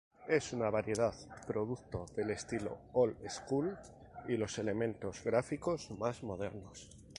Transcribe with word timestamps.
Es 0.27 0.51
una 0.51 0.71
variedad 0.71 1.13
producto 1.45 2.07
del 2.15 2.31
estilo 2.31 2.79
"old 2.93 3.17
school" 3.29 3.77
y 4.27 4.35
los 4.35 4.57
elementos 4.57 5.23
gráficos 5.23 5.91
más 5.91 6.23
modernos. 6.23 6.89